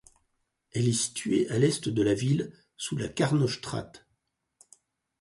Elle 0.71 0.87
est 0.89 0.93
située 0.93 1.47
à 1.51 1.59
l'est 1.59 1.87
de 1.87 2.01
la 2.01 2.15
ville 2.15 2.51
sous 2.75 2.97
la 2.97 3.07
Carnotstraat. 3.07 3.91